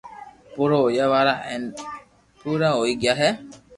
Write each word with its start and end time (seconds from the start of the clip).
پور 0.53 0.69
ھويا 0.79 1.05
وارا 1.11 1.33
ھي 1.37 1.43
ھين 1.49 1.63
پورا 2.41 2.69
ھوئي 2.77 2.93
گيا 3.01 3.13
ھي 3.21 3.29